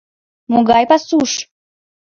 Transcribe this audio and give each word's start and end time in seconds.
—Могай 0.51 0.83
пасуш? 0.89 1.31